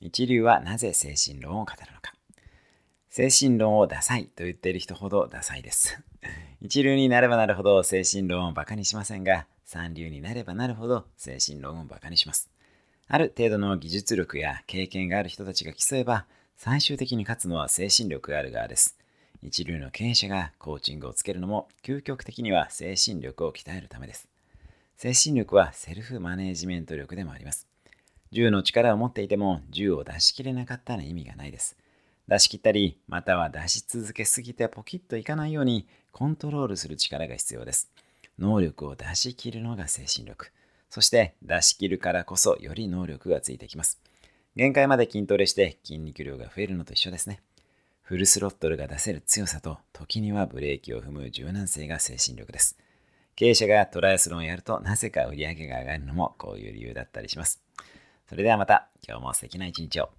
[0.00, 2.14] 一流はなぜ精神論を語るのか。
[3.10, 6.00] 精神論をダサいと言っている人ほどダサいです。
[6.62, 12.48] 一流になればなるほど精神論をバカにしませんが、三流になればなるほど精神論をバカにします。
[13.08, 16.26] ある程度の技術力や経験がある人たちが競えば、
[16.56, 18.96] 最終的に勝つのは精神力がある側です。
[19.42, 24.28] 一流の経営者がコーチングをつけるのも究極的には精神力を鍛えるためです。
[24.96, 27.68] 精神力はセルフマネージメント力でもあります。
[28.30, 31.76] 銃の力を持っていても銃を出し切れなかったら意味がないです。
[32.28, 37.90] 出し切ったり、または出し続けすぎてポキッといかないようにコントロールする力が必要です。
[38.38, 40.52] 能力を出し切るのが精神力。
[40.90, 43.98] そして出し切るからこそより能力がついてきます。
[44.56, 47.40] 限界まで筋トレして筋肉量が増えるのと一緒ですね。
[48.02, 52.78] フルスロットルが出せる強さと時にはブレーキを踏む柔軟性が精神力です。
[53.36, 57.62] 経営者がトライアスロンをやるとなぜか売り上げが上がるのもこういう理由だったりします。
[58.28, 60.10] それではまた今日も素敵な一日を。